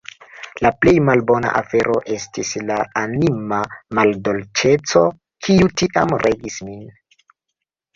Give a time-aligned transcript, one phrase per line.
[0.65, 3.63] La plej malbona afero estis la anima
[4.01, 5.07] maldolĉeco,
[5.47, 6.87] kiu tiam regis min.